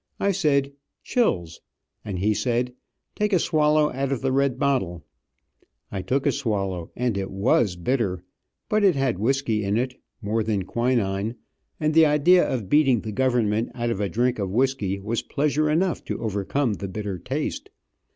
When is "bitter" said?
7.75-8.23, 16.87-17.19